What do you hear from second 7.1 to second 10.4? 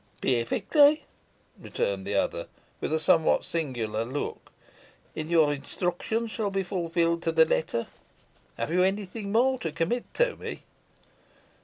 to the letter. Have you any thing more to commit to